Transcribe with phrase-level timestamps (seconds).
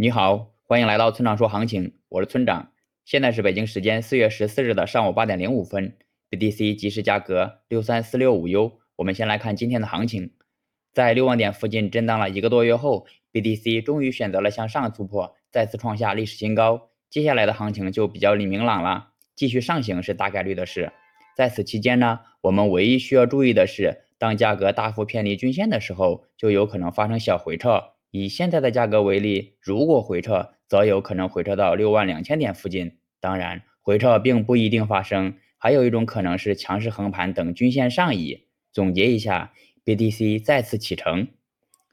[0.00, 2.70] 你好，欢迎来到村长说行情，我是村长。
[3.04, 5.96] 现在是北京时间四月十四日的上午八点零五分
[6.30, 8.78] ，BTC 即时价格六三四六五 U。
[8.94, 10.30] 我们先来看今天的行情，
[10.92, 16.90] 在六万点附近震荡了一个多月后，BTC 终于选择了向上突破，再次创下历史新高。
[17.10, 20.92] 接下来的行情就比较明朗了，继续上行是大概率的事。
[21.34, 27.94] 在此期间呢，我们唯一需要注意的是，当价格大幅偏离均线的时候，就有可能发生小回撤。
[28.10, 32.98] 以现在的价格为例，如果回撤，则有可能回撤到六万两千点附近。
[33.20, 38.46] 当然，回撤并不一定发生，还有一种可能是强势横盘等均线上移。
[38.72, 39.52] 总结一下
[39.84, 41.28] ，BTC 再次启程。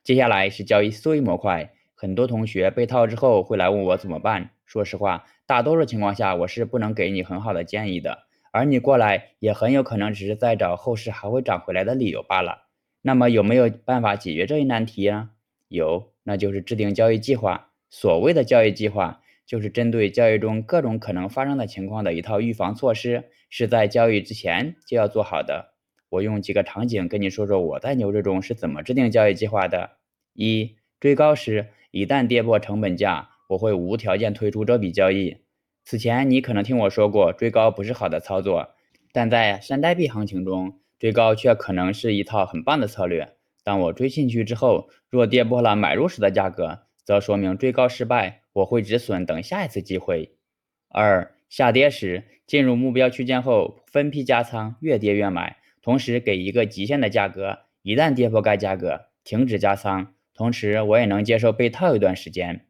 [0.04, 4.52] 接下来是交易思维模块，很多同学被套之后会来问我怎么办。
[4.66, 8.20] 说实话，大多数情况下我是不能给你很好的建议的，
[8.52, 12.68] 而你过来也很有可能只是在找后市还会涨回来的理由罢了。
[13.02, 15.32] 那么有没有办法解决这一难题呢？
[15.76, 17.70] 有，那就是制定交易计划。
[17.92, 25.74] 所谓的交易计划，就是针对交易中各种可能发生的情况的一套预防措施，是在交易之前就要做好的。
[26.10, 29.92] 我用几个场景跟你说说我在牛市中是怎么制定交易计划的。
[30.34, 35.38] 一、追高时，一旦跌破成本价，我会无条件退出这笔交易。
[35.84, 38.70] 此前你可能听我说过，追高不是好的操作，
[39.14, 43.34] 但在山寨币行情中，追高却可能是一套很棒的策略。
[43.66, 50.36] 当我追进去之后，若跌破了买入时的价格，则说明追高失败，我会止损等下一次机会。
[50.90, 62.68] 二、下跌时进入目标区间后，分批加仓，越跌越买，同时给一个极限的价格，一旦跌破该价格，停止加仓，同时我也能接受被套一段时间。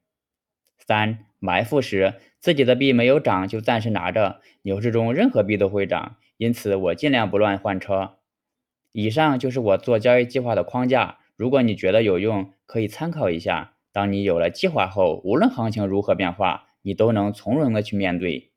[0.77, 8.15] 三、埋伏时自己的币没有涨就暂时拿着，牛市中任何币都会涨，因此我尽量不乱换车。
[8.97, 13.73] 以上就是我做交易计划的框架，如果你觉得有用，可以参考一下。
[13.91, 18.51] 当你有了计划后，无论行情如何变化，你都能从容的去面对。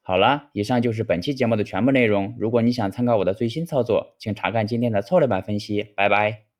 [0.00, 2.34] 好了，以上就是本期节目的全部内容。
[2.38, 5.82] 如果你想参考我的最新操作，请查看今天的策略版分析。
[5.94, 6.51] 拜拜。